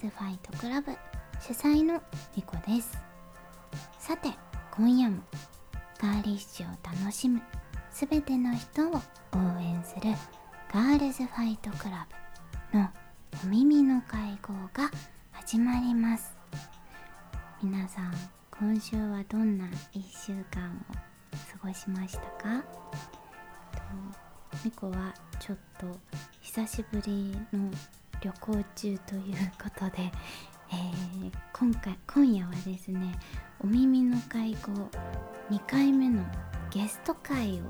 [0.00, 0.92] ズファイトクラブ
[1.40, 2.00] 主催の
[2.36, 2.96] みこです
[3.98, 4.28] さて
[4.70, 5.22] 今夜も
[6.00, 7.42] ガーリッシュを楽しむ
[7.90, 9.00] すべての人を応
[9.60, 10.12] 援する
[10.72, 12.06] ガールズファイトクラ
[12.70, 12.88] ブの
[13.44, 14.88] お耳の会合が
[15.32, 16.36] 始まります
[17.60, 18.14] 皆さん
[18.56, 20.94] 今週はどんな1週間を
[21.60, 22.64] 過ごしましたか
[24.64, 25.86] みこはちょっと
[26.40, 27.68] 久しぶりの
[28.20, 30.12] 旅行中ということで、
[30.70, 33.18] えー今回今夜はですね
[33.60, 34.88] お耳の会合
[35.50, 36.24] 2回目の
[36.70, 37.64] ゲスト会を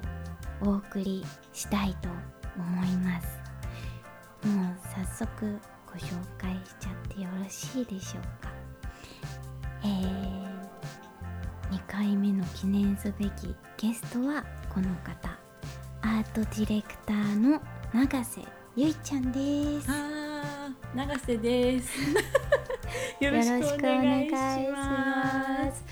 [0.61, 2.09] お送りしたいと
[2.57, 3.29] 思います。
[4.47, 8.51] もう早速ご紹介しちゃってよろしいでしょうか。
[9.83, 10.49] えー
[11.71, 15.29] 2回目の記念すべきゲストはこの方。
[16.01, 17.61] アートディレクターの
[17.93, 18.43] 永瀬
[18.77, 19.91] ゆいちゃんです。
[19.91, 20.18] あー
[20.95, 22.01] 永瀬で す。
[23.21, 24.39] よろしくお願いしま。
[24.73, 25.85] ます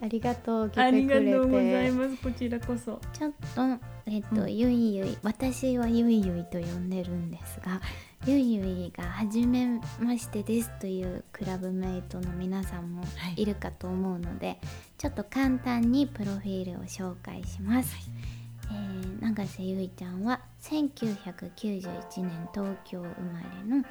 [0.00, 2.16] ありがとう来ありがとうございてます。
[2.22, 3.00] こちらこそ。
[3.12, 3.62] ちょっと
[4.06, 7.80] えっと、うんゆいゆい私はゆいゆいと呼んでるんですが
[8.26, 13.06] ゆいゆいが初めましてですというクラブメイトの皆さんもは
[13.36, 14.58] いいるかと思うので、
[14.96, 17.94] ちょっと簡単にプロフィールを紹介します、
[18.70, 23.84] え永瀬ゆいちゃんは1991年東京生まれの、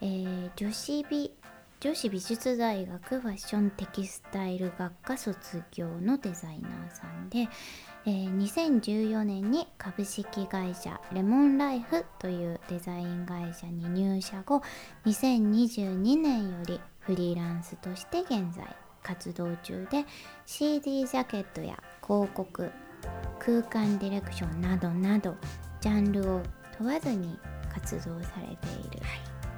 [0.00, 1.32] えー女子美
[1.80, 7.48] 女子美術大学ファッションテキスタイル学科卒業のデザイナーさんで、
[8.04, 14.62] えー2014年に株式会社レモンライフというデザイン会社に入社後
[15.06, 18.66] 2022年よりフリーランスとして現在
[19.04, 20.04] 活動中で
[20.46, 22.72] CD ジャケットや広告
[23.38, 25.36] 空間ディレクションなどなど
[25.80, 26.42] ジャンルを
[26.76, 27.38] 問わずに
[27.72, 29.00] 活動されている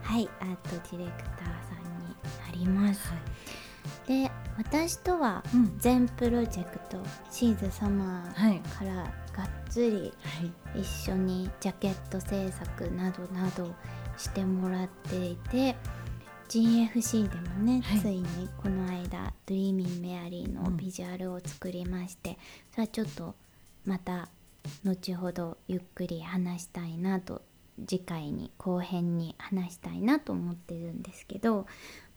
[0.02, 3.12] はい、アートディレクターさんになります、
[4.06, 5.78] で私とはうん。
[5.78, 6.98] 全プロジェクト
[7.30, 8.60] シーズサマーはい。
[8.60, 10.12] からがっつり
[10.74, 10.80] はい。
[10.80, 13.72] 一緒にジャケット制作などなど
[14.16, 15.76] してもらっていて
[16.50, 18.26] GFC でもね、はいついに
[18.60, 22.38] この間「ドリーミン・メアリー」のうんビジュアルを作りまして、
[22.72, 23.36] それはちょっと
[23.84, 24.28] また
[24.82, 27.42] 後ほどゆっくり話したいなと
[27.86, 31.68] 次回に後編に話したいなと思ってるんですけど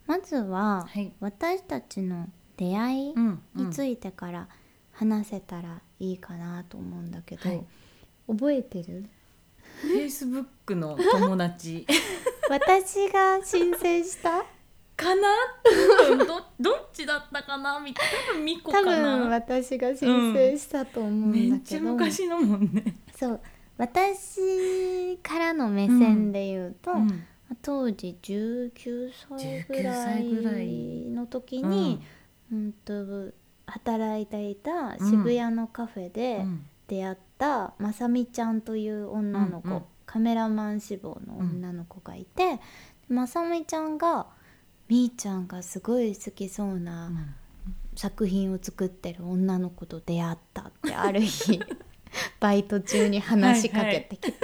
[0.07, 1.13] まずははい。
[1.19, 2.27] 私たちの
[2.57, 3.41] 出会いうん。
[3.53, 4.49] についいてから
[4.93, 7.63] 話せたらいいかなと思うんだけど、はい
[8.25, 9.05] 覚えてる
[9.81, 11.85] フェイスブックの友達
[12.49, 14.43] 私が申請した？
[14.95, 15.21] かな？
[16.17, 16.25] ど
[16.59, 17.79] どっちだったかな？
[17.79, 18.11] みたいな。
[18.31, 19.27] 多分ミコか多分な。
[19.29, 22.97] 私が申請したと思うんめっちゃだけど、昔のもんね。
[23.15, 23.39] そう
[23.77, 27.23] 私からの目線で言うと、うん。
[27.61, 32.01] 当時19歳ぐら19歳ぐらいいの時に、
[32.51, 33.31] うん、と
[33.67, 36.65] 働いていた渋谷のカフェうでん。
[36.87, 39.83] 出会ったまさみちゃんという女の子、うんうん
[40.13, 42.59] カメラマン志望の女の子がいて、
[43.09, 44.27] まさみちゃんが
[44.87, 47.35] みーちゃんがすごい好きそうなうん。
[47.95, 51.59] 作品を作ってる女の子と出会ったってある日
[52.39, 54.37] バイト中に話しかけてきて、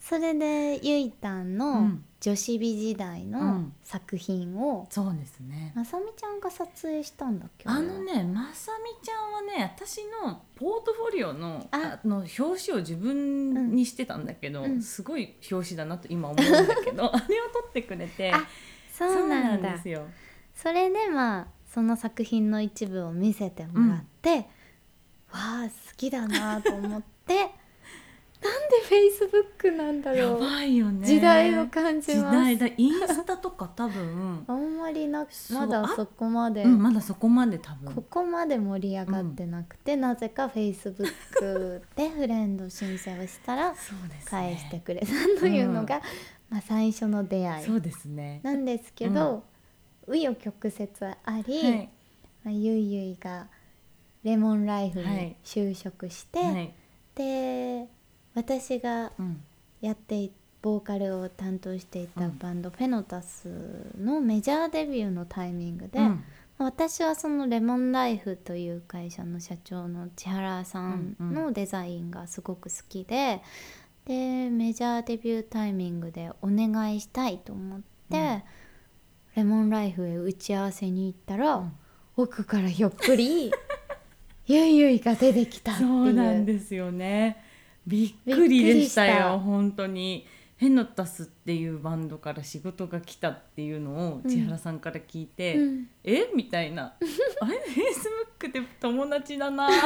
[0.00, 3.72] それでゆいたんうのん女子美時代うのん。
[3.82, 5.72] 作品を、そうですね。
[5.76, 12.00] まさみちゃんが撮影したんだっけあのねまさみちゃんはね私のポートフォリオのあ。
[12.02, 14.82] あの表紙を自分にしてたんだけど、うん。
[14.82, 18.46] すすごい表紙だなと今思うんだけど あれを撮ってくれてあ
[18.92, 19.74] そうなんだ。
[19.74, 20.06] ですよ。
[20.54, 24.44] それでまあその作品の一部を見せてもらって、わ
[25.32, 27.50] あ好きだなと思って
[28.40, 31.04] なんでフェイスブックなんだやろう、ばいよね。
[31.06, 32.36] 時代を感じ時ます。
[32.36, 32.66] 代だ。
[32.76, 37.92] インスタとか多分、あんまりなまだそこまで、うん、まだそこまで多分。
[37.92, 43.74] ここまで盛り上がってなくて、なぜかフェイスブックでフレンド申請をしたら
[44.26, 45.06] 返してくれた
[45.40, 46.00] というのが、
[46.48, 47.66] まあ、最初の出会い。
[47.66, 48.40] そうですね。
[48.44, 49.42] なんですけど
[50.06, 50.88] 紆余、曲折
[51.24, 51.88] あり、はい。
[52.44, 53.48] まあ、ゆいゆいが
[54.22, 55.36] レモンライフにはい。
[55.44, 56.72] 就職して、はい。
[57.16, 57.88] で
[58.38, 59.42] 私がうん。
[59.80, 62.38] やっていボーカルを担当していたうん。
[62.38, 63.48] バンド、フェノタス
[63.98, 66.24] のメジャーデビューのタイミングで、うん。
[66.58, 73.42] 私はそのレモンライフという会社の社長の千原さんうんうのデザインがすごく好きで、
[74.04, 77.80] でメジャーデビュータイミングでお願いしたいと思っ
[78.10, 78.42] て、うん。
[79.36, 81.72] レモンライフへ打ち合わせに行ったら、うん。
[82.16, 83.52] 奥からひょっくり
[84.46, 85.88] ゆいゆいが出てきたっていう。
[85.88, 87.47] そうなんですよね
[87.88, 90.26] びっくりでしたよ本当に
[90.58, 94.30] ヘノタスっていうバンドから仕事が来たっていうのをうん。
[94.30, 95.86] 千原さんから聞いて、うん。
[96.02, 96.28] え？
[96.34, 96.96] みたいな。
[97.40, 97.58] あれ？
[97.58, 98.08] フェイス
[98.38, 99.68] ブックで友達だな。
[99.70, 99.84] つい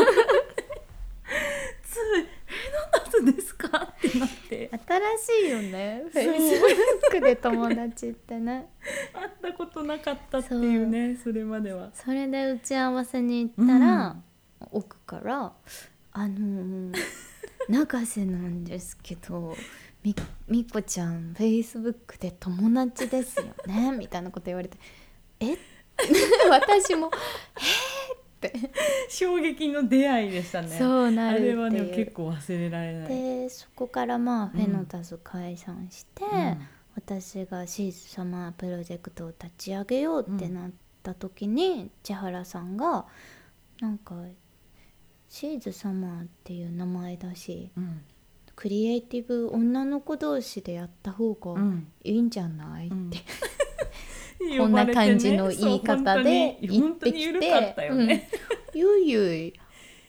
[2.46, 3.69] ヘノタスですか？
[3.69, 4.70] ってなって。
[4.88, 6.05] 新しいよね。
[6.10, 8.70] フェイスブックで友達ってね。
[9.12, 11.90] 会ったことなかったっていうねそれまでは。
[11.93, 14.16] それで打ち合わせに行ったら、
[14.70, 15.52] 奥から
[16.12, 17.31] 「あのー
[17.68, 19.56] 永瀬なんですけど
[20.02, 20.14] み
[20.48, 24.76] みこちゃんフェイスブックで友達ですよね」 みたいなこと言われて
[25.40, 25.56] 「え？
[26.50, 27.10] 私も
[29.08, 30.68] 衝撃の出会いでしたね。
[30.76, 31.56] そうなあるっていう。
[31.56, 33.08] れはね結構忘れられない。
[33.08, 36.68] でそこからまあフェノタス解散して、うん。
[36.94, 40.70] 私がシーズサマープロジェクトを立ち上げようってなっ
[41.02, 43.06] た時に、千原さんが
[43.80, 44.14] なんか
[45.32, 48.02] シーズサマーっていう名前だしうん。
[48.55, 51.88] クリエイティブ女の子同士でやった方がうん。
[52.05, 53.08] いいんじゃない、うん。
[53.08, 53.19] って。
[54.58, 58.29] こんな感じの言い方で言ってきてたよね。
[58.75, 59.55] 「ゆいゆい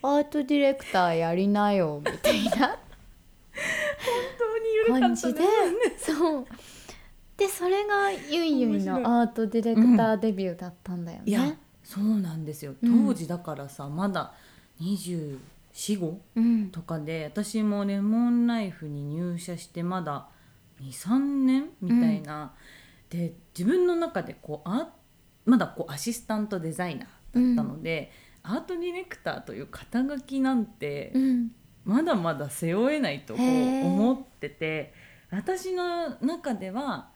[0.01, 2.79] アートディレクターやりなよ」みたいな。
[4.99, 5.39] 感じで。
[5.97, 6.45] そう。
[7.37, 11.23] でそれがゆいゆいのアートディレクターデビューだったんだよね。
[11.25, 12.75] いやそうなんですよ。
[12.81, 13.07] うん。
[13.07, 14.33] 当時だからさ、まだ
[14.81, 16.69] 245うん。
[16.69, 20.27] とかで私もレモンライフに入社してまだ
[20.81, 22.53] 23年みたいな、
[23.09, 24.89] で自分の中でこうあ
[25.45, 28.11] まだこうアシスタントデザイナーだったので、
[28.43, 31.51] アートディレクターという肩書きなんてうん。
[31.85, 34.93] まだまだ背負えないとこう思ってて
[35.29, 37.09] 私の中では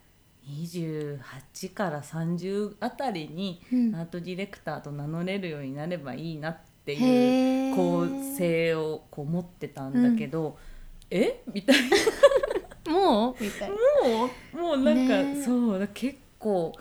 [0.46, 3.96] 28から30あたりにうん。
[3.96, 8.08] アートディレクターと名乗れるようになればいいなっていう構
[8.38, 10.58] 成をこう持ってたんだけど、
[11.12, 11.42] え？
[11.54, 11.76] みたい
[12.86, 12.94] な。
[12.94, 13.44] もう？
[13.44, 13.76] みたいな。
[13.76, 16.74] もうもうなんか、ねそうだ結構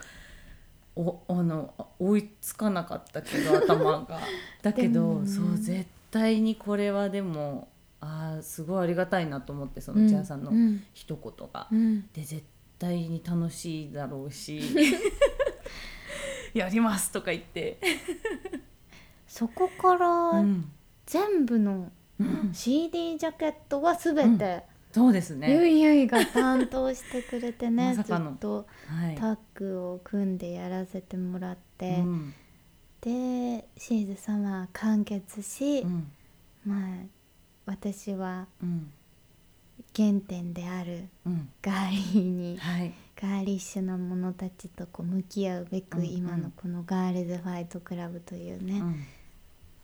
[0.95, 4.21] おあの追いつかなかったけど頭が。
[4.63, 7.67] だけでどもそう絶対にこれはでも
[7.99, 10.83] あーすごいありがたいなと思ってその千、さんのうん。
[10.93, 11.67] 一言が。
[11.69, 12.07] うん。
[12.13, 12.43] で絶
[12.79, 14.61] 対に楽しいだろうし。
[16.53, 17.77] やりますとか言って。
[19.27, 20.71] そこからうん。
[21.05, 22.49] 全部のうん。
[22.53, 25.69] CD ジャケットはすべてそうですゆね。
[25.69, 28.05] いゆいが担当してくれてね ずっ
[28.39, 29.15] とはい。
[29.15, 32.33] タッグを組んでやらせてもらって、うん。
[33.01, 36.11] でシーズ様は完結し、うん。
[36.65, 37.05] まあ
[37.65, 38.91] 私はうん。
[39.95, 41.49] 原点であるうん。
[41.61, 42.93] ガーリーにはい。
[43.19, 46.09] ガーリッシュな者たちとこう向き合うべく、うんうん。
[46.09, 49.03] 今のこのガールズファイトクラブというね、うん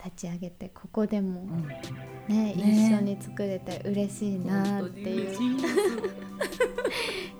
[0.03, 1.67] 立ち上げてここでもうん。
[1.67, 2.53] ね、ね。
[2.55, 5.38] 一緒に作れて嬉しいなっていう。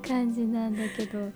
[0.08, 1.32] 感じなんだけど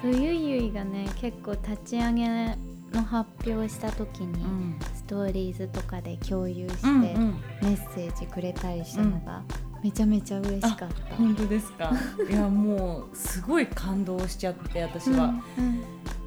[0.00, 2.56] そうゆいゆいがね結構立ち上げ
[2.92, 4.78] の発表した時に、うん。
[4.94, 7.42] ストーリーズとかで共有して、うんうん。
[7.62, 9.42] メッセージくれたりしたのが、
[9.82, 11.16] めちゃめちゃ嬉しかった。
[11.16, 11.92] 本当ですか？
[12.30, 15.82] いやもうすごい感動しちゃって私は、うん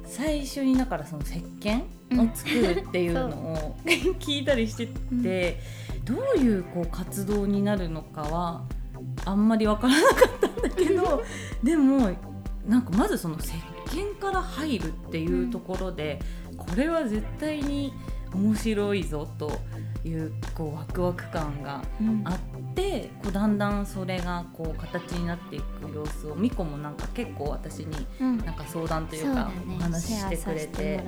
[0.06, 1.82] 最初にだからその石鹸
[2.12, 5.60] を作るっていうのを 聞いたりしてて、
[6.04, 8.64] どういうこう活動になるのかは
[9.24, 11.22] あんまり分からなかったんだけど
[11.62, 12.10] でも
[12.66, 13.52] なんかまずその石
[13.86, 16.20] 鹸から入るっていうところで、
[16.56, 17.92] これは絶対に
[18.32, 19.50] 面白いぞと
[20.04, 22.22] いうこうワクワク感がうん。
[22.24, 22.38] あっ
[22.76, 28.38] てこうだんだんそれがこう形になっていく様子をミコもなんか結構私にうん。
[28.38, 29.52] なんか相談というかそうだね。
[29.78, 31.02] お話ししてくれて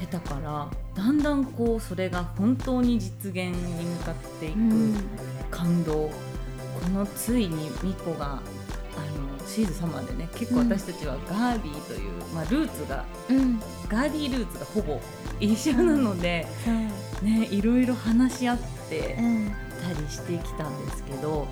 [0.00, 4.96] てたからだんだんこうそれが本当に実現に向かっていくうん。
[5.50, 6.10] 感動、こ
[6.92, 13.60] のついにミコがあのシーズ様でね結構私たちはガーリーという、まあ、ルーツがうん。
[13.88, 15.00] ガーリールーツがほぼ
[15.38, 16.46] 一緒なので、
[17.22, 19.16] ねいろいろ話し合って。
[19.88, 21.46] うんたりしてきたんですけど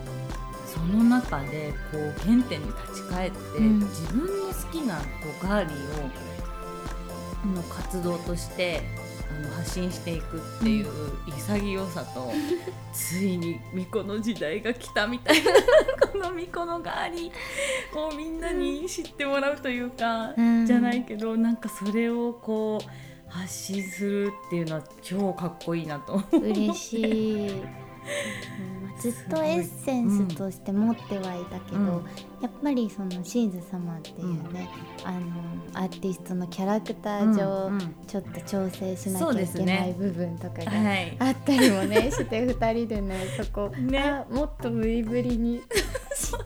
[0.66, 3.80] その中でこう原点に立ち返って、うん。
[3.80, 5.02] 自分の好きなこ
[5.42, 6.11] うガーリーを
[7.42, 8.82] あの活動として
[9.30, 10.87] あの発信していくっていう
[11.26, 12.30] 潔さと、
[12.92, 15.52] ついに巫女の時代が来たみたいな
[16.12, 20.66] この巫女のガーリーをみんなに知ってもらうというか、うん。
[20.66, 26.37] じゃないけどなんかそれをこう発信するっていうのは超かっこいいなと思って。
[26.37, 27.88] 嬉しい、うん
[29.00, 31.87] ずっとエッセンスとして持ってはいたけど、うん。
[32.41, 34.69] やっぱりそのシーズ様っていうね、
[35.05, 35.21] あの
[35.75, 37.95] アーティストのキャラクター上、うんうん。
[38.07, 41.17] ちょっと調整しなきゃいけない部分とかがはい。
[41.21, 43.99] あったりもねして2人でねそこ、ね。
[44.00, 45.62] あもっとブリブリに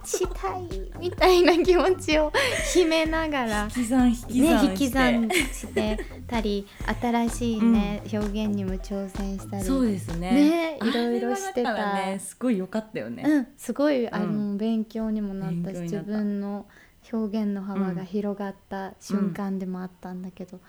[0.05, 2.33] したいみたいな気持ちを
[2.73, 3.65] 秘めながら。
[3.65, 6.67] 引き算引きね算引き算してたり
[7.01, 9.65] 新しいね、表現にも挑戦したり。
[9.65, 10.31] そうですね。
[10.33, 16.67] ねいろいろしてたねすごい良かったよね、うん、すごいあの、勉強にもなったし自分の
[17.13, 20.61] 表現の幅が広がった瞬間でもあったんだけど、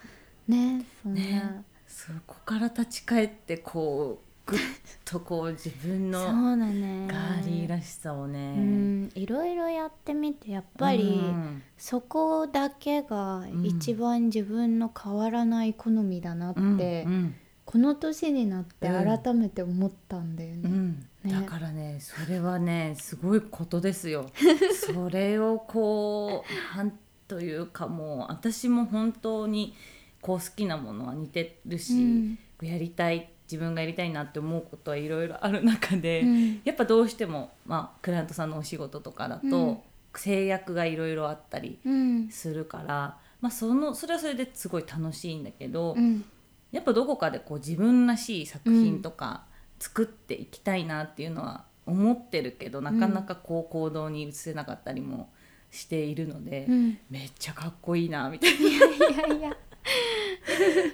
[0.48, 4.60] ねそんな、ねそこから立ち返ってこうぐっ
[5.06, 7.08] とこう自分そうのだね。
[7.08, 9.12] ガーリーらしさをね、うん。
[9.16, 11.64] いろいろやってみてやっぱり、うん。
[11.78, 17.36] そこだけが一番自分の変わらない好みだなって、うんうん。
[17.66, 19.20] この年になってうん。
[19.20, 20.62] 改めて思ったんだよね。
[20.66, 21.08] うん。
[21.24, 21.32] ね。
[21.32, 24.30] だからねそれはねすごいことですよ。
[24.94, 29.74] それをこうなんというかもう私も本当に
[30.22, 32.40] こう好きなものは似てるし、うん。
[32.62, 36.62] やりたい自分がやりたいなって思うことはいろいろある中で、うん。
[36.64, 39.78] やっぱどうしても、まあ、クライアントさんのお仕事とかだと、うん。
[40.16, 42.30] 制約がいろいろあったりうん。
[42.30, 46.26] するから、まあ、そのそれはそれですごい楽しいんだけど、うん。
[46.72, 49.44] やっぱどこかでこう自分らしい作品とか
[49.78, 55.30] 作っていきたいなっていうのは思ってるけど、なかなかこう行動に移せなかったりも
[55.70, 56.98] しているので、うん。
[57.12, 58.60] めっちゃかっこいいなみたいな。
[58.60, 59.58] いやいやいや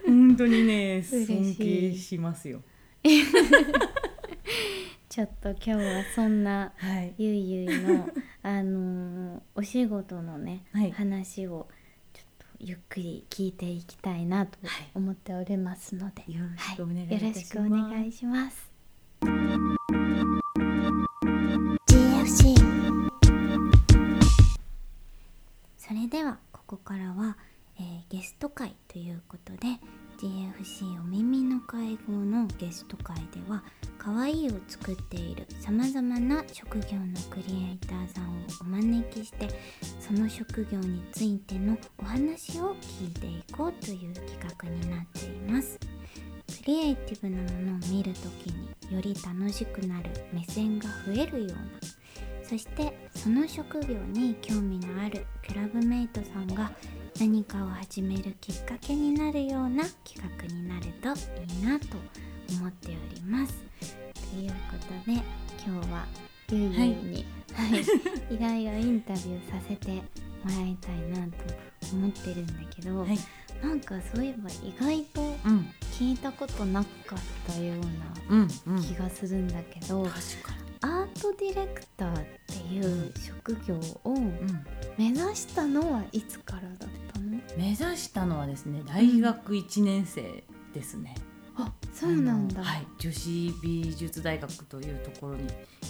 [0.05, 2.61] 本当にね尊敬しますよ。
[5.09, 8.09] ちょっと今日はそんなはい、ゆいゆいの
[8.43, 10.91] あのーお仕事のね、はい。
[10.91, 11.67] 話を
[12.13, 14.87] ちょっとゆっくり聞いていきたいなとはい。
[14.95, 17.61] 思っておりますので、よろしくお願いいはい、よろしくお。
[17.63, 18.69] 願いします。
[21.87, 22.55] GFC
[25.77, 27.35] それではここからは、
[27.79, 29.59] えーゲスト会ということで
[30.19, 33.63] GFC お耳の会合のゲスト会では
[33.97, 39.47] 可愛いを作っているさまざまな職業のクリエイターさんをお招きして
[39.99, 45.79] その職業についてのお話を聞いていこうという企画になっています。
[46.57, 51.63] クリエイティブなものを見るときにより楽しくなる目線が増えるような
[52.43, 56.71] そしてその職業に興味のあるクラブメイトさんが
[57.19, 61.09] 何かを始めるきっかけになるような企画になると
[61.53, 61.87] いいなと
[62.57, 63.53] 思っております。
[64.31, 64.55] というこ
[65.05, 65.21] とで
[65.67, 66.05] 今日は
[66.49, 67.81] ゆいゆいに、はい。
[68.33, 70.01] い、ろいろインタビューさせても
[70.45, 71.43] らいたいなと
[71.93, 73.19] 思ってるんだけど、はい、
[73.61, 77.73] なんかそういえば意外とうん、聞いたことなかったよ
[78.29, 84.17] ううん、うん、な気がするんだけど、確かアートディレクターっていう職業を
[84.97, 86.87] 目指したのはいつからだった？
[86.87, 87.08] の
[87.57, 91.15] 目指したのはですね、大学一年生ですね。
[91.61, 95.43] あそうなんだ、はい、女子美術大学というところに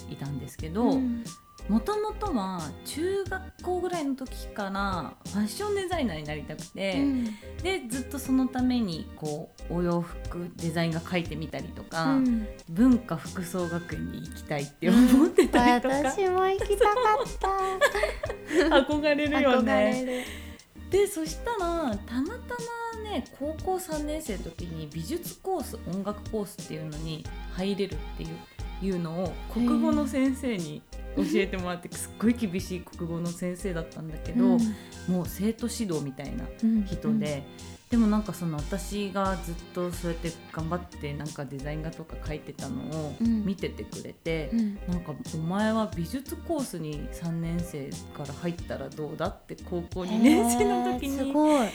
[0.09, 1.23] いたんですけど、うん。
[1.67, 7.25] もともとは中学校ぐらいの時からファッションデザイナーになりたくて、うん。
[7.61, 12.47] でずっとそのためにこうお洋服デザインが描いてみたりとか、うん。
[12.69, 16.91] 文化服装学園に行きたいって思ってたりとか、私も行きたか
[17.23, 17.27] っ
[18.69, 18.79] た。
[18.81, 20.48] 憧れるよ憧ね。
[20.89, 22.55] でそしたらたまた
[22.95, 28.29] まね高校3年生の時に美術コース音楽コースっていうのに入れるっていう
[28.81, 30.81] いうのを国語の先生に
[31.17, 34.57] 教えてもらってすっごい厳しい国語の先生だったんだけど、
[35.07, 37.43] もう生徒指導みたいなうん人で、
[37.89, 43.45] でもなんかその私がずっとそうやって頑張ってなんかデザイン画とか描いてたのをうん。
[43.45, 44.51] 見ててくれて。
[44.53, 44.75] うん。
[44.87, 51.33] なんかお前は美術コースに3年生から入ったらどうだって高校2年生の時に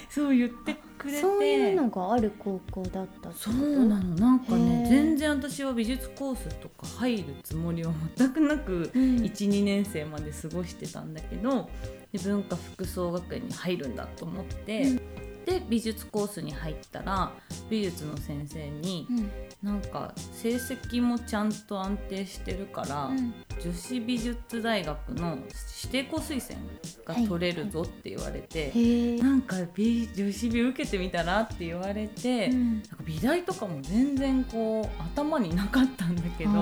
[0.09, 1.21] そう言ってくれて。
[1.21, 3.54] そういうのがある高校だったそう
[3.87, 4.88] なのなんかへねー。
[4.88, 9.16] 全然私は美術コースとか入るつもりは全くなくうん。
[9.16, 11.68] 12年生まで過ごしてたんだけど
[12.12, 15.00] で文化服装学園に入るんだと思って、うん
[15.45, 17.33] で美術コースに入ったら
[17.69, 19.31] 美術の先生にうん。
[19.65, 25.37] なんか成績もちゃんと安定してるから、うん女子美術大学の
[25.82, 26.58] 指定校推薦
[27.04, 32.75] が取れるぞって言われて、へえなんか美女子美受けてみたらって言われて、うん。
[32.75, 36.54] なんか美大とかも全然こう頭になかったんだけどあ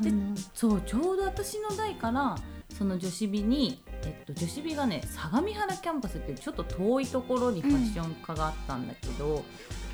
[0.00, 2.36] ーそうちょうど私の代から
[2.76, 9.44] その女子美に、えっと、女子美がね相模原キャンパスっていうちょっと遠いところにファッション科があったんだけど、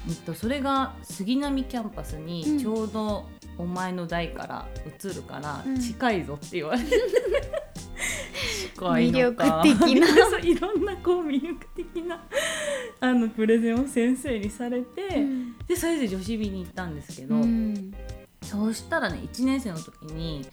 [0.08, 2.26] えっと、それが杉並キャンパスうん。
[2.26, 3.26] にちょうど
[3.58, 5.80] お前の代から移るからうん。
[5.80, 6.90] 近いぞって言われて。
[8.74, 10.08] 近いのか魅力的な。
[10.38, 12.22] いろんなこう魅力的な
[13.00, 15.58] あのプレゼンを先生にされて、うん。
[15.66, 17.92] でそれで女子美に行ったんですけど、うん。
[18.42, 20.46] そうしたらね1年生の時に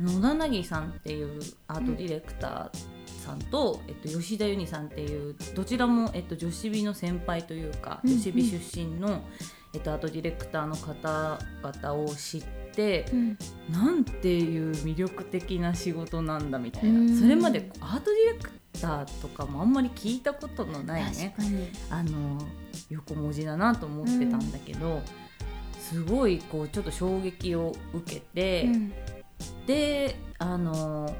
[0.00, 2.93] 野田凪さんっていうアートディレクター
[3.24, 8.16] さんと、えっと、吉田由里さんっていうどちらも、えっと、女子美の先輩というか、うんうん。
[8.16, 9.22] 女子美出身の、
[9.72, 13.38] えっと、アートディレクターの方々を知って、うん。
[13.70, 17.14] なんていう魅力的な仕事なんだみたいうん。
[17.14, 18.50] なそれまでアートディレク
[18.80, 21.34] ターとかもあんまり聞いたことのないね。
[21.90, 22.38] あの
[22.90, 25.02] 横文字だなと思ってたんだけど、
[25.80, 28.92] すごいこうちょっと衝撃を受けて、うん。
[29.66, 31.14] であの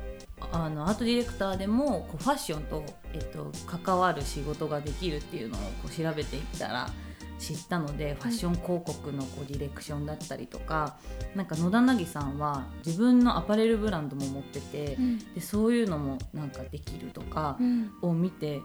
[0.53, 6.91] あのアートディレクターでもこうファッションと、えっと、関わる仕事ができるっていうのをこう調べていったら
[7.39, 10.97] 知ったのでファッション広告のこうディレクションだったりとか
[11.35, 15.35] なんか野田凪さんは自分のアパレルブランドも持っててうん。
[15.35, 17.91] でそういうのもなんかできるとかうん。
[18.03, 18.61] を見て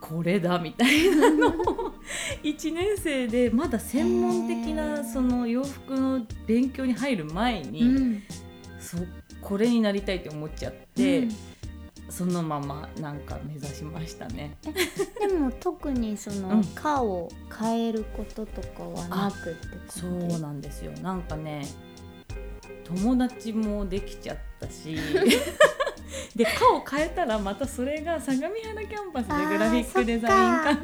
[0.00, 1.52] これだみたいなのを
[2.42, 8.22] 1年生でまだ専門的なその洋服の勉強に入る前に、うん。
[8.78, 8.96] そ
[9.40, 11.30] これになりたいって思っちゃって、うん。
[12.08, 14.56] そのままなんか目指しましたね。
[15.20, 16.64] でも特にその、うん。
[16.74, 20.36] 科を変えることとかはなくってそ感じ？
[20.36, 20.92] うなんですよ。
[21.02, 21.66] なんかね
[22.84, 24.96] 友達もできちゃったし。
[26.34, 30.80] で科を変えたらまたそれが相模原キャンパスでグラフィックデザイン科の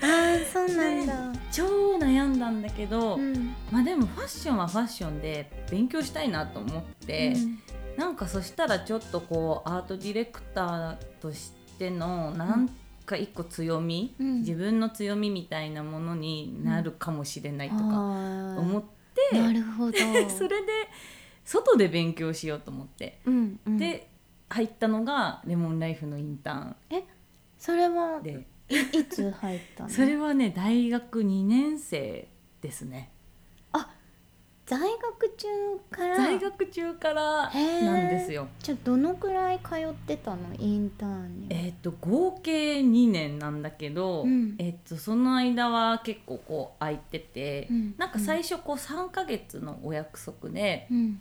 [0.00, 3.54] あーそうなんだ、超悩んだんだけど、うん。
[3.70, 7.58] まあでもファッションはファッションで勉強したいなと思って、うん。
[7.96, 12.70] なんかそしたらちょっとこうアートディレクターとしてのなん
[13.06, 14.38] か一個強み、うん。
[14.40, 18.82] 自分の強みみたいなものになるかもしれないとか思思っ
[19.32, 19.98] て、なるほど。
[20.30, 20.72] それで
[21.48, 24.10] 外で勉強しようと思って、うんうん、で
[24.50, 26.76] 入ったのがレモンライフのインタ
[27.58, 29.88] それはーンでいいつ入ったの？
[29.88, 32.28] それはね大学2年生
[32.60, 33.10] ですね。
[34.66, 35.48] 在学中
[35.90, 36.16] から？
[36.18, 38.48] 在学中からなんですよ。
[38.58, 40.54] じゃあどのくらい通ってたの？
[40.58, 44.56] インターンにえっと合計2年なんだけど、うん。
[44.58, 47.94] えっとその間は結構こう空いてて、うん。
[47.96, 51.20] なんか最初こう3ヶ月のお約束で、うん。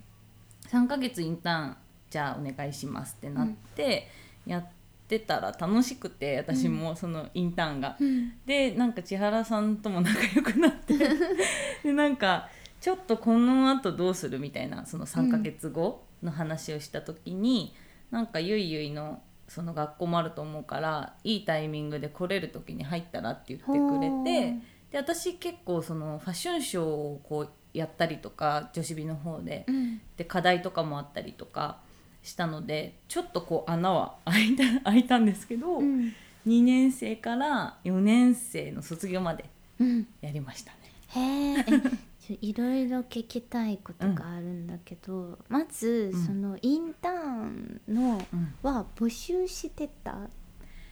[0.69, 1.77] 3ヶ月インターン
[2.09, 4.09] じゃあお願いしますってなって、
[4.45, 4.61] や
[5.07, 7.95] ってたら楽しくて私もそのインターンが。
[7.99, 8.33] うん。
[8.45, 10.95] でなんか千原さんとも仲良くなって
[11.83, 12.49] でなんか
[12.81, 17.73] ちょっとこのあとどうするみたいなその3ヶ月後の話をした時に、
[18.11, 24.91] なんかゆいゆいのその学校もあると思うからいいタイミングで来れる時に入ったらって言ってくれほてう。
[24.91, 30.01] で私結構そのファッションショーをこうやったりとか女子美の方でうん。
[30.17, 31.79] で課題とかもあったりとか
[32.27, 35.77] したのでちょっとこう穴は 開いた開いたんですけど。
[35.79, 36.13] うん。
[36.45, 40.07] 2年生から4年生の卒業までうん。
[40.21, 40.77] やりましたね。
[41.07, 41.75] へー。
[41.77, 46.25] えちょいろいろ聞きたいことがあるんだけど、まず、うん。
[46.25, 48.53] そのインターンのうん。
[48.63, 50.29] は募集してた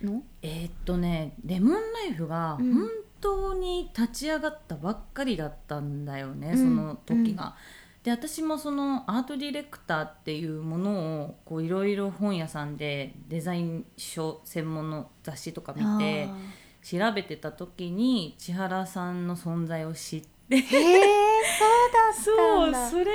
[0.02, 0.24] の？
[0.42, 2.74] えーっとねレモンライフがうん。
[2.74, 2.90] 本
[3.22, 6.58] 当に立ち上がったばっかりだったんだよね、うん。
[6.58, 7.56] その時が。
[8.06, 16.36] で私もそのアートディレクターっていうものをこういろいろ本屋さんでデザイン書専門の雑誌とか見てあ
[16.84, 20.28] 調べてた時に千原さんの存在を知って。
[20.48, 23.12] そうだ そうそれで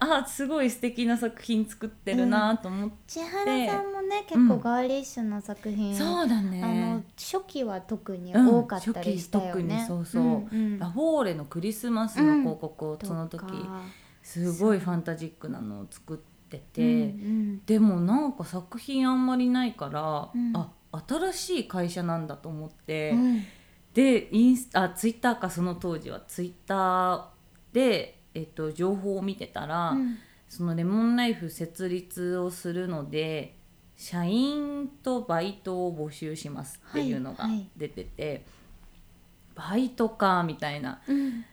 [0.00, 6.62] あすごい素敵な作品作ってるなと思って、千原さんもね結うん構ガーリッシュな作品、そうだね。
[6.64, 6.66] あ
[6.96, 10.22] の初期は特に多かったりしたよね、うん初期特にそうそう。
[10.56, 10.78] んん。
[10.78, 13.44] ラフォーレのクリスマスの広告をその時、
[14.22, 16.16] すごいファンタジックなのを作っ
[16.48, 20.56] てて、うんでもなんか作品あんまりないから、うん。
[20.56, 20.70] あ
[21.08, 23.42] 新しい会社なんだと思って、うん。
[23.94, 27.24] でインスあツイッターかその当時はツイッター
[27.72, 30.18] で、えっと、情報を見てたら、うん。
[30.48, 33.56] そのレモンライフ設立をするので
[33.96, 37.70] 社員とバイトを募集しますっていうのがはいはい。
[37.76, 38.44] 出てて、
[39.54, 41.00] バイトかみたいな。
[41.08, 41.44] うん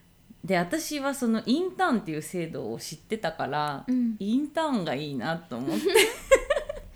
[0.44, 4.16] で私はそのインターンっていう制度を知ってたから、うん。
[4.20, 5.86] インターンがいいなと思って、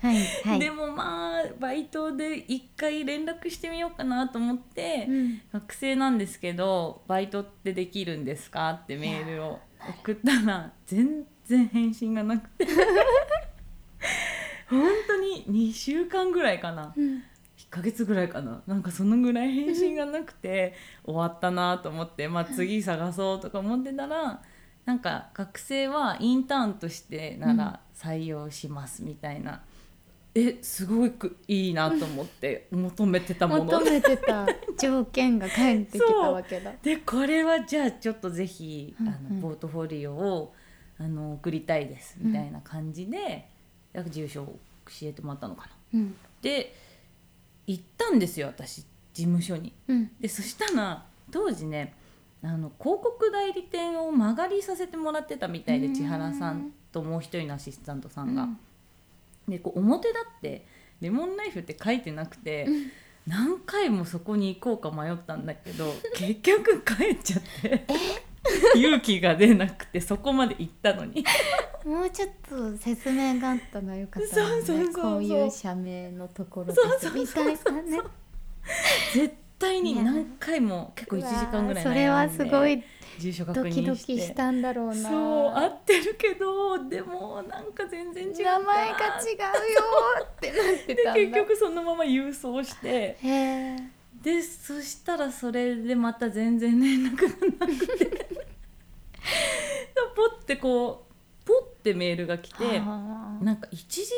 [0.00, 0.58] はいはい。
[0.58, 5.42] でもまあバイトで一回連絡してみようかなと思って、うん。
[5.52, 9.60] 学生なんですけどバイトってできるんですかってメールを
[10.00, 12.66] 送ったら全然返信がなくて。
[14.70, 16.94] 本当に2週間ぐらいかな。
[16.96, 17.18] うん。
[17.18, 17.22] 1
[17.74, 18.62] ヶ月ぐらいかな。
[18.68, 24.40] なんかそのぐらい返信がなくて 終わったなと思って、まあ、次探そうとか思ってたら
[24.84, 29.62] なんか学生はインターンとしてなら採用しますみたいな、
[30.36, 33.64] えすごくいいなと思って 求めてたもの。
[33.64, 34.46] 求めてた。
[34.78, 36.74] 条件が返ってきたわけだ。
[36.80, 39.12] でこれはじゃあちょっとぜひ、うんうん。
[39.12, 40.54] あのポートフォリオを
[40.98, 43.48] あの送りたいですみたいな感じで、
[43.92, 44.04] なん。
[44.04, 45.98] か住所を教えてもらったのかな。
[46.00, 46.14] うん。
[46.40, 46.83] で
[47.66, 49.72] 行ったんですよ私事務所に。
[49.88, 50.10] うん。
[50.20, 51.94] でそしたら当時ね
[52.42, 58.42] あの広告代理店を間借りさせてもらってたみたいでうん千原さんともう一人のアシスタントさんが。
[58.42, 58.58] うん。
[59.48, 60.66] でこう表だって
[61.00, 62.90] レモンナイフって書いてなくて、うん。
[63.26, 67.86] 何回もそこに行こうか迷ったんだけど結局帰っちゃって
[68.76, 71.24] 勇気が出なくてそこまで行ったのに
[71.84, 74.62] もうちょっと説明があったのよかったわね。
[74.62, 78.00] そうそうそうこういう社名のところみたいなね。
[79.12, 82.82] 絶対に何回も結構1時間ぐらいそれはすごい。
[83.18, 83.82] 住所確認して。
[83.82, 85.10] ドキドキしたんだろうなそう
[85.50, 89.82] 合ってるけどでもなんか全然違う名前が違うよ
[90.24, 91.12] ってなってたんだ。
[91.12, 93.18] で結局そのまま郵送して。
[94.22, 98.26] でそしたらそれでまた全然連絡がなくて。
[100.16, 101.03] ポッてこう
[101.84, 104.10] ポッてメールが来てはあなんか一時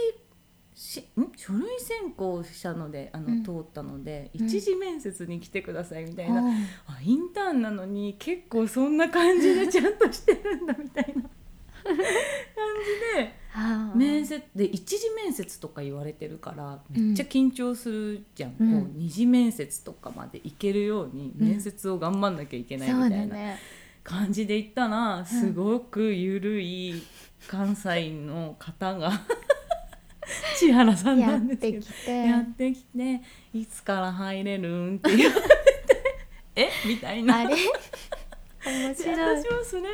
[0.74, 1.32] しん？
[1.36, 3.42] 書類選考したのであの、うん。
[3.42, 6.52] 通ったのでうん一次面接に来てくださいみたいな、うん。
[6.52, 12.02] あインターンなのに結構そんな感じで ちゃんとしてるんだみたいな感じ
[13.16, 18.82] ではあ面接で一次面接とか言われてるからめっちゃ緊張するじゃん、うん。
[18.82, 21.48] こう二次面接とかまで行けるようにうん。
[21.48, 23.36] 面接を頑張んなきゃいけないみたいな
[24.06, 27.02] 感じで行ったらすごくゆるい
[27.48, 29.10] 関西の方が
[30.56, 31.72] 千原さんなんですけ
[32.12, 33.20] どやってきて
[33.52, 35.48] 「いつから入れるん?」って言われて
[36.54, 36.70] 「え？
[36.86, 37.40] みたいな。
[37.40, 37.56] あれ？
[38.64, 39.16] 面で白い。
[39.42, 39.88] 私もそれも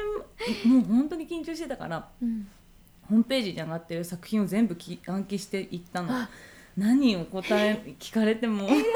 [0.79, 2.47] う本当に緊張してたからうん。
[3.09, 6.15] ホームページに上がってる作品を全部き暗記していったの。
[6.15, 6.29] あ。
[6.77, 8.67] 何を答え聞かれても。
[8.69, 8.91] 答えられるよ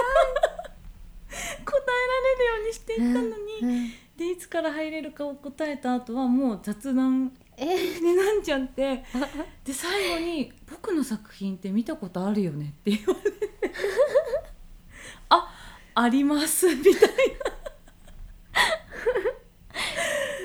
[2.65, 3.29] うにしていったのに、
[3.63, 7.65] うんでいつから入れるかを答えた後はもう雑談え？
[8.01, 9.05] になっちゃって。
[9.65, 13.51] で最後に「僕の作品って見たことあるよね」って言われて
[15.29, 15.49] 「あ
[15.95, 16.93] あります」みたい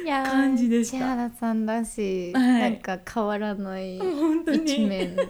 [0.03, 0.97] いやー感じでした。
[0.97, 2.43] 千原さんだし、はい。
[2.61, 5.15] なんか変わらない一面。
[5.15, 5.23] だ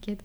[0.00, 0.24] けど。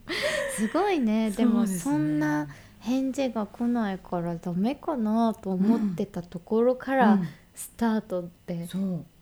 [0.55, 1.31] すごいね。
[1.31, 2.47] でもそんな
[2.79, 7.27] 返事が来ないからダメかなと思ってたところからうん。
[7.53, 8.67] スタートって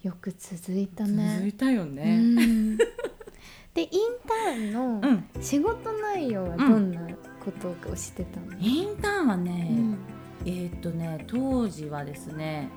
[0.04, 1.52] よく続いた続いね。
[1.58, 2.18] たようね。
[2.20, 2.78] ん。
[2.78, 3.90] でイン
[4.28, 5.26] ターンのうん。
[5.42, 7.02] 仕事内容はどんな
[7.44, 9.98] ことをしてたの、インターンはね、うん。
[10.46, 12.70] えーっとね当時はですね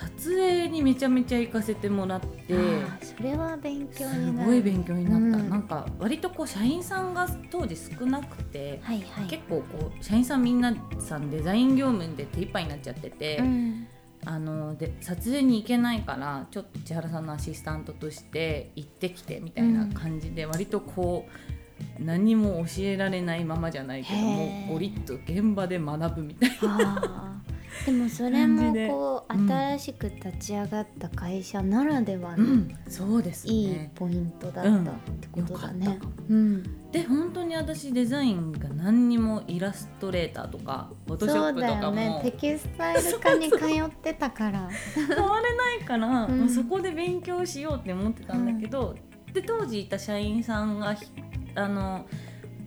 [0.00, 2.54] 撮影にめちゃめちゃ行かせてもらって。
[3.00, 4.50] それは勉強すになる。
[4.50, 5.50] ごい勉強になった、うん。
[5.50, 9.26] なんか割とこう社員さんが当時少なくて、はいはい。
[9.26, 13.86] 結構こう社員さんみんなさんデザイン業務で手一杯になっちゃってて、うん。
[14.26, 27.42] あので撮影に行けないからちょっと千原さんのアシスタントとして行ってきてみたいな感じで、割とこう何も教えられないままじゃないけどへもゴリッと現場で学ぶみたいな。
[27.86, 33.90] でもそれもこううん新しく立ち上がった会社ならではのうん、そうですいいね。
[33.94, 35.98] ポイントだったってことだね。
[36.28, 41.96] うん、で本当に私デザインが何にもイラストレーターとかフォトショそうップとかも。
[41.96, 42.20] だよね。
[42.22, 44.68] テキスタイル科に通ってたから。
[44.94, 46.40] 触れないから、うん。
[46.40, 48.94] もうそこで勉強しようって思ってたんだけど、
[49.32, 51.06] で当時いた社員さんがひ
[51.54, 52.06] あの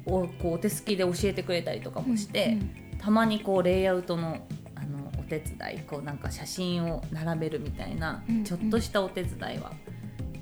[0.06, 2.58] おこうお手すきで教えてくれたりとかもして、
[3.00, 4.40] たまにこうレイアウトの
[5.28, 9.74] 手伝いこうなんか写真を並べるみたいな、うんちょっとしたお手伝いは。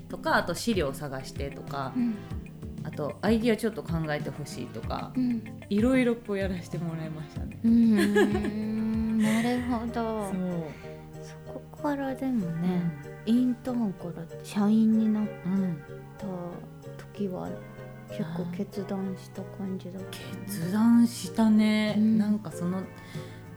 [0.08, 2.14] とかあと資料探してとか、うん。
[2.84, 5.42] あとアイディアちょっと考えてほしいとかうん。
[5.68, 7.58] いろいろこうやらせてもらいましたね。
[7.64, 7.98] うん。
[7.98, 9.18] うん。
[9.18, 10.32] なるほど。
[11.20, 12.80] そこからでもね、
[13.26, 15.82] インターンから社員になっうん、
[16.16, 16.26] た
[17.14, 17.48] 時は
[18.08, 20.10] 結構決断した感じだった
[20.46, 22.18] 決断したね、うん。
[22.18, 22.82] なんかその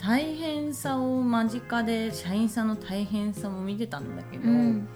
[0.01, 4.87] 大変さを間近で社員さんの大変さも見てたんだけど、うん。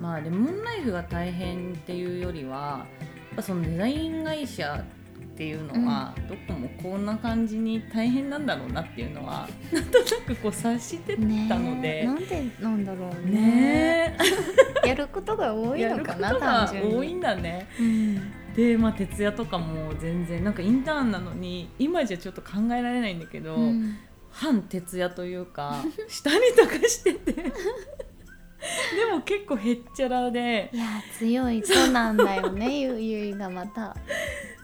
[0.00, 4.84] まあレモンライフが大変っていうよりはやっぱそのデザイン会社
[5.20, 12.02] っていうのは、どこもこんな感じに大変なんだろうなっていうのは なんとなくこう察してたねので。
[12.02, 12.06] え。
[12.06, 13.40] なんでなんだろうね。
[13.40, 14.16] ね
[14.84, 16.94] やることが多えいのかな単純に。
[16.96, 17.68] 多いんだね。
[17.78, 18.32] うん。
[18.56, 23.96] でまあ徹夜とかも全然なんかインターンなのに今じゃちょっと考えられないんだけど、うん
[24.30, 27.32] 半徹夜というかしたりとかしてて。
[27.32, 30.70] でも結構へっちゃらで。
[30.72, 30.84] いや
[31.18, 31.62] 強い。
[31.62, 33.96] 子なんだよね ゆゆいがまた。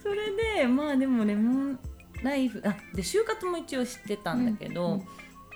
[0.03, 1.79] それでまあでもレモン
[2.23, 5.07] ライフあで就活も一応知ってたんだけど、うんうん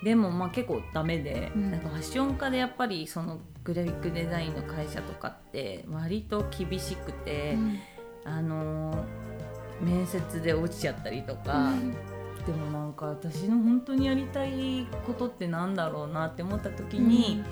[0.01, 1.71] でもまあ結構ダメで、うん。
[1.71, 7.79] なんかファッション科でやっぱりそのグラフィックデザインの会社とかって割と厳しくて、うん。
[8.23, 8.97] あのー
[9.81, 11.71] 面接で落ちちゃったりとか、
[12.49, 17.43] でもなんか私の本当にやりたいことってなんだろうなって思った時に、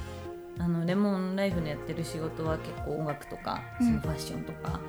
[0.57, 3.87] あのレモンライフのやってる仕事は結構音楽とか、うん。
[3.87, 4.79] そのファッションとか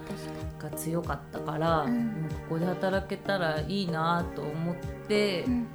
[0.58, 2.06] が強かったから、うん。
[2.06, 5.66] もうここで働けたらいいなと思って、うん。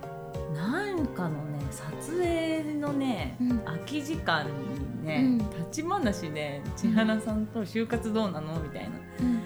[0.55, 3.59] なんかのね撮影のね、うん。
[3.59, 5.37] 空き時間にね、うん。
[5.37, 8.59] 立ち話で千原さんと就活どうなの？
[8.59, 8.89] みたいな。
[9.19, 9.41] うん。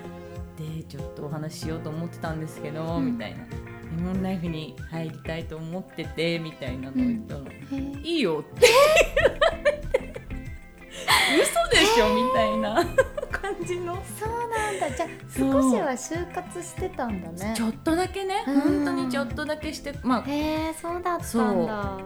[0.77, 3.11] でちょっとお話ししようと思ってたんですけど、うん。
[3.11, 3.39] みたいな
[3.95, 7.41] レモンライフに入りたいと思っててみたいなのを言ったら、
[8.03, 8.67] いいよって。
[11.39, 12.85] 嘘でしょみたいな。
[13.31, 13.95] 感じの。
[14.19, 14.89] そうなんだ。
[14.95, 17.53] じゃあ少しは就活してたんだね。
[17.55, 18.43] ちょっとだけね。
[18.47, 18.61] うん。
[18.61, 20.29] 本当にちょっとだけしてまあ。
[20.29, 21.99] へえそうだったんだ。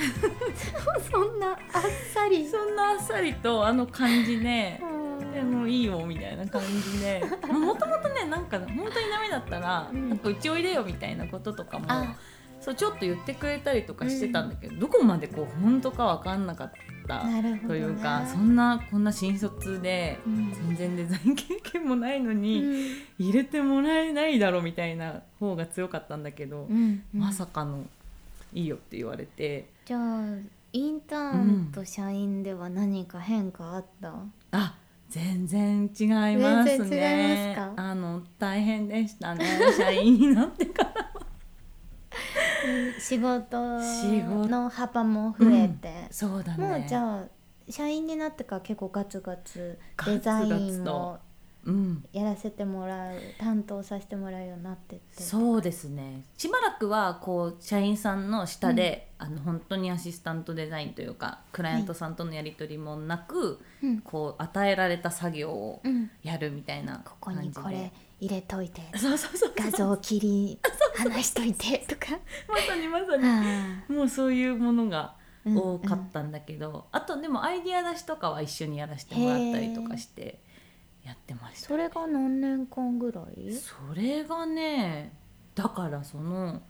[1.10, 1.56] そんなあっ
[2.12, 2.48] さり。
[2.48, 4.80] そんなあっさりとあの感じね。
[4.82, 4.89] う ん
[5.32, 7.22] でもいいよみたいな感じで。
[7.48, 10.08] もともとねなんか本当にダメだったら、うん。
[10.10, 12.16] なんかうちおいでよみたいなこととかもあ。
[12.60, 16.72] そうちょっと言ってくれたりとかしてたんだけど、どこまでこう本当か分かんなかっ
[17.08, 17.24] た
[17.66, 20.52] というか、そんなこんな新卒でうん。
[20.52, 22.84] 全然デザイン経験もないのに、うん。
[23.18, 27.02] 入れてもらえないだろみたいな方が強かったんだけど、うん。
[27.14, 27.84] まさかの
[28.52, 29.66] いいよって言われて。
[29.86, 30.24] じゃあ
[30.72, 34.14] インターンと社員では何か変化あった、
[34.52, 34.76] あ
[35.10, 37.56] 全然違いますね。
[37.76, 39.44] あの大変でしたね。
[39.76, 41.10] 社員になってから
[43.00, 44.48] 仕事仕事。
[44.48, 46.64] の幅も増えて、そうだね。
[46.64, 47.24] もうじゃあ
[47.68, 51.29] 社員になってから結構ガツガツデザインもうん
[52.12, 55.22] やらせてもらう担当させてもらうようになってって。
[55.22, 56.24] そうですね。
[56.36, 64.00] しばらくはこう社員さんの下で、あの本当にアシスタントデザインというかクライアントさんとのやり取りもなく、うん。
[64.00, 67.48] こう与えられた作業をうん、やるみたいなここ感じで。
[67.48, 68.82] にこれ入れといて。
[68.96, 70.58] そうそうそう画像切り
[70.96, 72.18] 離しといてとか。
[72.48, 73.24] まさにまさに。
[73.24, 73.92] あ。
[73.92, 80.42] もうそういうものがー多かったんだけど、あとでもアイディア出しとかは一緒にやらせてもらったりとかして
[81.04, 83.52] やってましたそれが何年間ぐらい？
[83.52, 85.12] それがね
[85.54, 86.62] だからその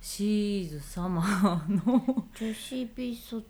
[0.00, 3.42] シーズサマーの女子美卒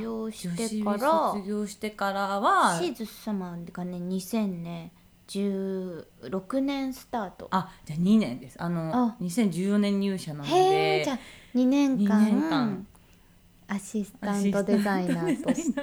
[0.00, 7.48] 業してから卒業してからはシーズ様がね2016年スタート。
[7.50, 8.62] あじゃあ2年です。
[8.62, 9.16] あのあ。
[9.22, 11.18] 2014年入社なのでじゃあ
[11.54, 12.86] 2年間二年間。
[13.66, 15.80] アシスタントデザイナーとして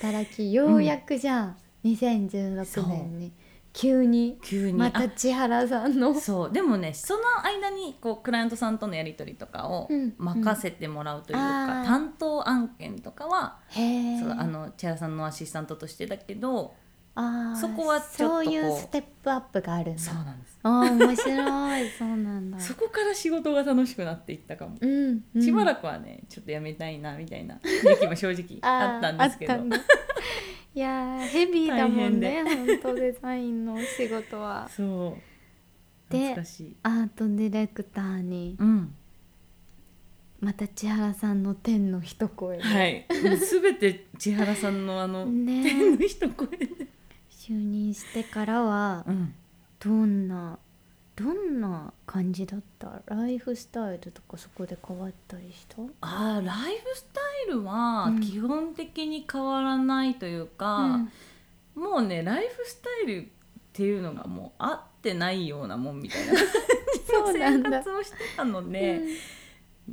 [0.00, 3.32] 働きようやくじゃあ、2016年に
[3.72, 4.78] 急に急に。
[4.78, 6.52] また千原さんのあそう。
[6.52, 10.14] でもねその間にこうクライアントさんとのやり取りとかをうん。
[10.18, 11.86] 任せてもらうというか、あー。
[11.86, 16.74] 担当案件とかはそうあの千原さんのアシスタントとしてだけど
[17.14, 20.02] あーそこはちょっとそういうステップアップがあるんだ。
[20.02, 20.58] そうなんです。
[20.62, 21.90] あー面白い。
[21.98, 22.58] そうなんだ。
[22.58, 29.54] そこから仕事が楽しくなっていったかも、うん、うん、しばらくはねちょっとやめたいなみたいな 時期も正直あったんですけど。
[30.74, 34.68] いやーヘビーだもんね本当デザインのお仕事は。
[34.74, 36.12] そう。
[36.12, 36.32] で
[36.82, 38.94] アートディレクターにうん。
[40.40, 43.06] また千原さんの天の一声で、はい。
[43.38, 45.62] すべて千原さんのあのね。
[45.62, 46.66] 天の一声で
[47.46, 49.34] 就任してからはうん。
[49.80, 50.58] どんな
[51.16, 53.02] どんな感じだった？
[53.06, 55.76] ライフスタイルとかそこで変わったりした？
[56.00, 58.20] あーライフスタイルはうん。
[58.20, 61.00] 基本的に変わらないというか、
[61.74, 63.28] もうねライフスタイルっ
[63.72, 66.32] ていうのがもう合ってないようなもんみたいな。
[67.32, 69.02] 生活をしてたので、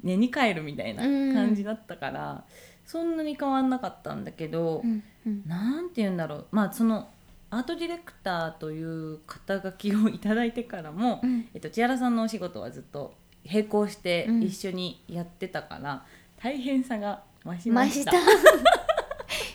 [0.03, 2.45] 寝に帰るみたいな感じだったから、
[2.85, 5.03] そんなに変わんなかったんだけど、うん。
[5.25, 5.43] うん。
[5.47, 6.47] なんて言うんだろう。
[6.51, 7.09] まあその
[7.51, 11.47] アートディレクターという肩書きをいただいてからも、うん。
[11.53, 14.43] えっと、千原さんのお仕事はずっと並行してうん。
[14.43, 16.05] 一緒にやってたから、
[16.41, 18.05] 大変さが増しまし。
[18.05, 18.11] た。
[18.11, 18.17] た。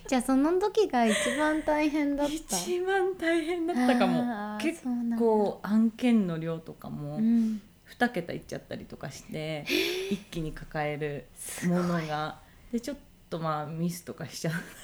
[0.07, 2.33] じゃあその時が一番大変だった？
[2.35, 4.59] 一番大変だったかも。
[4.59, 4.83] 結
[5.18, 7.61] 構案件の量とかもうん。
[7.98, 9.64] 2桁いっちゃったりとかして
[10.11, 11.26] 一気に抱える
[11.68, 12.40] ものが。
[12.72, 12.96] でちょっ
[13.30, 14.59] とまあミスとかしちゃった。
[14.59, 14.84] りとかも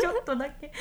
[0.00, 0.72] ちょっとだけ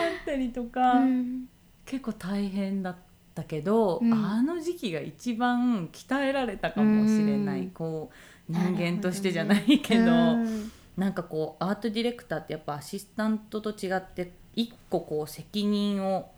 [0.00, 1.48] あったりとか、うん。
[1.84, 2.96] 結構大変だっ
[3.34, 4.12] たけど、うん。
[4.12, 7.70] あの時期が一番鍛えられたかもしれない、うん。
[7.70, 8.10] こ
[8.48, 10.12] う人間としてじゃないけど。
[10.12, 16.30] うんなんかこうアートディレクターってやっぱアシスタントと違って一個こう責任を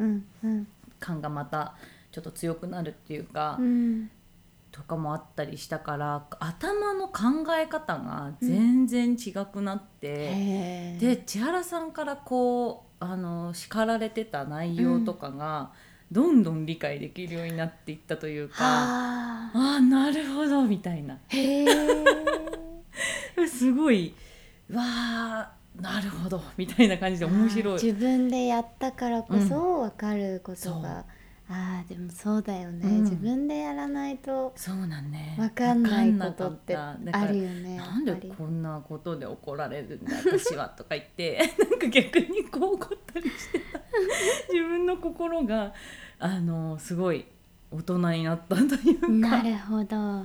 [0.99, 1.77] 感がまた
[2.11, 4.11] ちょっと強くなるっていうか、うん
[4.79, 11.01] とかもあったりしたから頭の考え方が全然違くなって、へー。
[11.01, 15.73] で千原さんからこうあの叱られてた内容とかが、
[16.13, 19.51] どんどん理解できるようになっていったというか、はあ。
[19.53, 21.19] ああなるほどみたいな。
[21.27, 21.67] へえ
[23.51, 24.15] すごい
[24.73, 27.75] わあなるほどみたいな感じで面白い。
[27.83, 31.05] 自分でやったからこそ分かることそうが、
[31.51, 33.05] ああでもそうだよね、うん。
[33.05, 35.35] 自分でやらないとそうなんね。
[35.39, 37.33] 分かんないわことってかんなあかった。
[37.33, 38.33] るよねなんでやっぱり。
[38.37, 41.39] こんなことで怒られるんだ私はとか言って。
[41.71, 43.81] なんか逆にこう怒ったりしてた。
[44.53, 45.73] 自分の心が
[46.19, 47.25] あのすごい
[47.71, 49.09] 大人になったというか。
[49.09, 50.25] なるほど。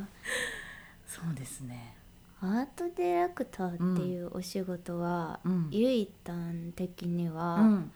[1.06, 1.96] そうですね。
[2.42, 5.70] アートディレクターっていうお仕事は、うん。
[5.72, 7.92] ゆいたん的にうはん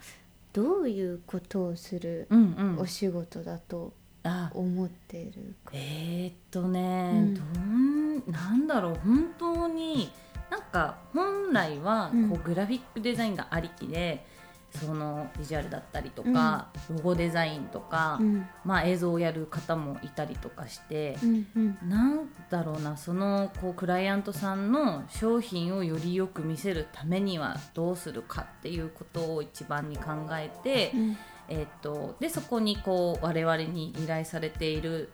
[0.58, 2.80] どういうことをするうんうん。
[2.80, 3.94] お仕事だと
[4.24, 8.24] あ思っているか、えー、っとね、うん。
[8.24, 10.10] どんなんだろう本当に
[10.50, 12.30] なんか本来はうん。
[12.30, 14.26] こうグラフィックデザインがありきで、
[14.72, 18.48] そのビジュアルだったりとか、ロゴデザインとか、うん。
[18.66, 21.78] まあ、映像をやる方もいたりとかしてう、んうん。
[21.90, 31.18] なんだろうなそのこうクライアントさんの商品をよりよく見せるためにはどうするかっていうことを一番に考えて、うん。
[31.50, 35.10] えー、とでそこにこう我々に依頼されている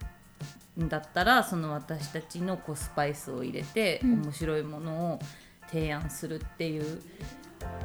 [0.82, 4.22] んだったらその私たちのこうスパイスを入れて、うん。
[4.24, 5.20] 面白いものを
[5.68, 7.02] 提案するっていう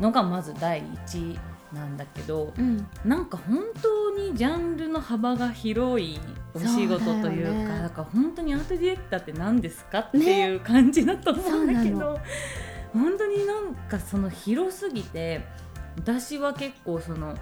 [0.01, 1.39] のがまず第一
[1.73, 2.87] なんだけど、うん。
[3.05, 6.19] なんか本当にジャンルの幅が広い
[6.55, 7.83] お仕事というかだよね。
[7.83, 12.19] だから本当にアートディレクターって何ですかっていう感じだと思うんだけど、
[12.93, 15.45] 本当になんかその広すぎて
[15.97, 17.35] 私は結構その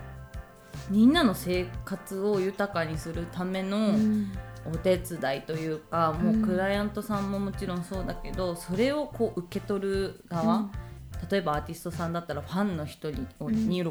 [0.90, 4.32] みんなの生活を豊かにするためのうん。
[4.68, 6.42] お手伝いというか、もうん。
[6.42, 10.70] うクライアントさんももちろんそうだけどそれをこう受け取る側、うん
[11.30, 13.26] 例えばアーティストさんだったらファンの人に,、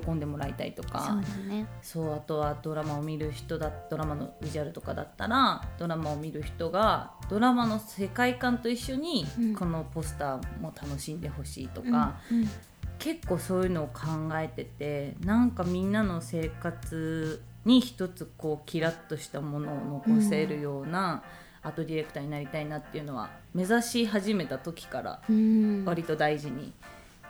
[0.01, 0.99] 喜んでもらいたいとか。
[0.99, 1.67] そうだね。
[1.81, 9.55] そうあとはドラマを見る人だドラマのビジュアルとかだったらドラマを見る人がドラマの世界観と一緒にうん。
[9.55, 12.41] このポスターも楽しんでほしいとか、うん。
[12.41, 12.49] うん。
[12.97, 14.01] 結構そういうのを考
[14.35, 21.23] えててなんかみんなの生活に一つこうキラッとしたものを残せるような
[21.61, 25.83] アートディレクターになりたいなっていうのは目指し始めた時からうん。
[25.83, 26.73] 割と大事に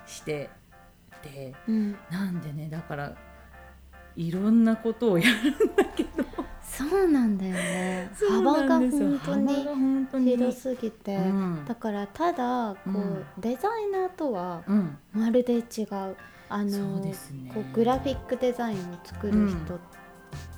[0.06, 0.50] して
[1.22, 1.54] て。
[1.68, 1.96] うん。
[2.12, 3.16] なんでねだから
[4.16, 6.24] いろんなことをやるんだけど。
[6.64, 8.10] そうなんだよね。
[8.30, 11.66] 幅が本当に広すぎて、うん。
[11.66, 13.26] だからただこう、うん。
[13.38, 14.98] デザイナーとはうん。
[15.14, 16.16] まるで違う。
[16.48, 17.14] あのね。
[17.54, 19.80] こうグラフィックデザインを作る人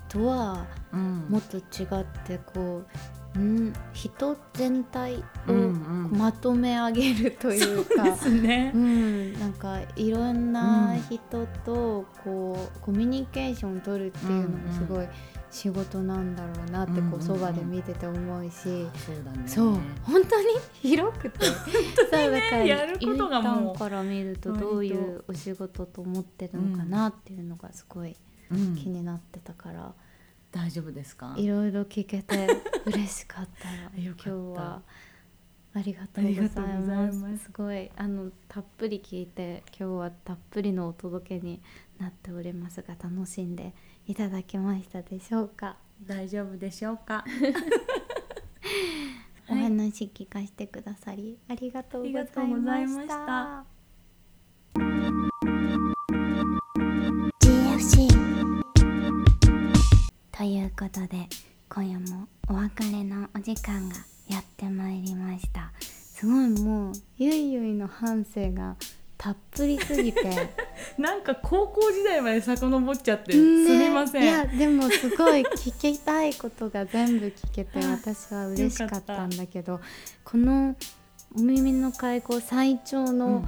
[0.10, 1.28] とはうん。
[1.30, 2.88] もっと違ってこう、
[3.38, 6.18] うん、人全体をうんうん。
[6.18, 8.04] まとめ上げるというか。
[8.04, 8.72] ですね。
[8.74, 8.78] う。
[8.78, 15.08] ん、なんかいろんな人とこうコミュニケーションを取るっていうのもすごい
[15.52, 17.24] 仕事なんだろうなってうんうんうこうん。
[17.24, 18.86] そばで見てて思うし、そう
[19.24, 19.48] だね。
[19.48, 19.74] そう。
[20.04, 20.48] 本当に？
[20.82, 21.46] 広くて。
[21.46, 21.52] そ
[22.08, 23.78] うだからやることがもう。
[23.78, 28.16] から見るとどういうお仕事と思ってるのかなっていうのがすごい
[28.52, 28.76] うん。
[28.76, 29.94] 気になってたから、
[30.52, 31.34] 大丈夫ですか？
[31.38, 32.48] いろいろ聞けて
[32.86, 33.70] 嬉しかった
[34.02, 34.30] よかった。
[34.30, 34.82] 今日は
[35.74, 37.38] ありがとうございまいます。
[37.38, 41.62] すすごいあのたっぷり聞いて今日はたっぷりのお届けに
[42.00, 43.74] なっておりますが楽しんで
[44.08, 47.24] いただけましたでしょうか、大丈夫でしょうか？
[49.50, 52.12] お話聞かせてくださりありがとうご
[52.62, 53.66] ざいました
[60.38, 61.28] ということで
[61.68, 63.96] 今夜もお別れのお時間が
[64.30, 65.72] やってまいりました。
[65.82, 68.76] すごいもうゆいゆいの半生が
[69.18, 70.54] たっぷりすぎて。
[71.00, 74.24] なんか高校時代まで遡っちゃって、ねすみません。
[74.24, 79.82] いやでもすごい聞きたいことが全部聞けてあ私は嬉しかったんだけど
[80.24, 80.76] この
[81.36, 83.18] 「お耳の会合」最長うん。
[83.18, 83.46] の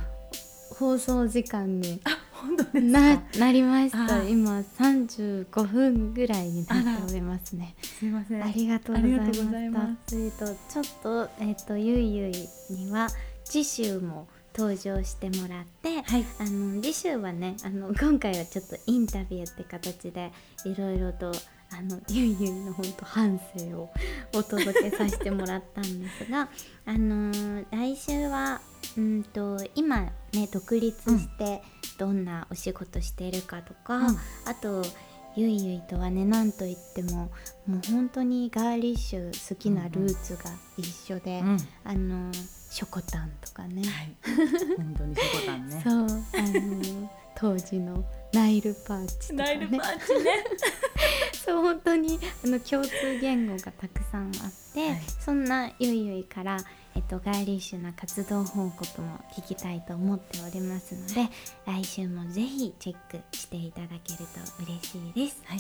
[0.72, 2.02] 放送時間に
[2.42, 2.82] 本当ですか？
[2.82, 7.76] な,、なりましたあ今35分ぐらいになっておりますね。
[7.82, 8.44] すみません。
[8.44, 10.16] ありがとうございましまた。
[10.16, 12.34] えっとちょっとえっ、とゆいゆい
[12.70, 13.08] には
[13.44, 14.28] 次週も
[14.58, 16.26] 登場してもらって、はい。
[16.40, 20.32] あの次週はねあの今回はちょっとインタビューって形で
[20.66, 21.32] いろいろと
[21.72, 23.90] あのゆいゆいの本当反省を
[24.34, 26.50] お届けさせてもらったんですが
[26.86, 28.60] あのー来週は
[28.98, 31.62] うんと今ね独立して
[31.98, 34.18] どんなお仕事しているかとか、うん。
[34.46, 34.84] あと
[35.36, 37.32] ゆいゆいとはねなんといっても
[37.68, 44.16] もう本当にガーリッシュ好きなルーツが一緒で、うん、あのショコタンとかね、はい。
[44.78, 45.82] 本当にそこだね。
[45.84, 47.10] そうあの
[47.40, 49.44] 当時のナイルパーチとかね。
[49.44, 50.32] ナイルパーチね。
[51.46, 55.02] そう本当にあの共通言語がたくさんあって、はい。
[55.20, 56.58] そんなゆいゆいから、
[56.96, 61.30] えっと、ガーリッシュな活動報告も聞きたいと思っておりますので
[61.66, 65.42] 来週もぜひチェックしていただけると嬉しいです。
[65.46, 65.60] はい。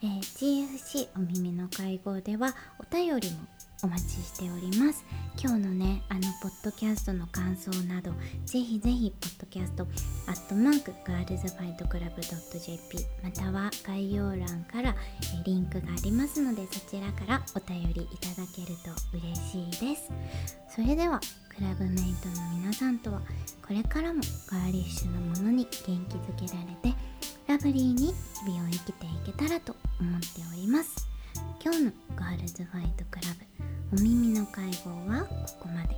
[0.00, 3.38] えー GFC お耳の会合ではお便りも
[3.82, 5.04] お待ちしております。
[5.40, 8.10] 今日のねあのポッドキャストの感想など
[8.44, 9.86] ぜひぜひポッドキャスト
[10.26, 14.96] アットマークガールズファイトクラブ .jp または概要欄から、
[15.44, 20.10] リンクがありますのでそちらからお便りいただけると嬉しいです。
[20.74, 23.22] それではクラブメイトの皆さんとは
[23.64, 24.20] これからも
[24.50, 26.98] ガーリッシュなものに元気づけられて
[27.46, 28.12] ラブリーに
[28.44, 31.17] 日々を生きていけたらと思っております。
[31.70, 33.28] 今日のガールズファイトクラ
[33.92, 35.94] ブお耳の会合はここまで。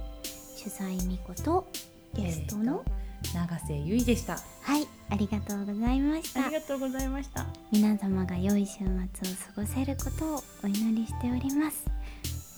[0.57, 1.65] 主催みこと
[2.13, 2.85] ゲストの、
[3.33, 4.37] 永瀬ゆいでした。
[4.63, 6.45] はいありがとうございました。
[6.45, 7.47] ありがとうございました。
[7.71, 11.85] 皆様が良い週末を過ごせることをお祈りしております。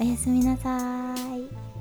[0.00, 1.71] おやすみなさーい